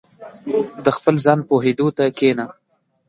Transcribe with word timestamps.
•د 0.85 0.87
خپل 0.97 1.15
ځان 1.25 1.39
پوهېدو 1.49 1.87
ته 1.97 2.03
کښېنه. 2.17 2.45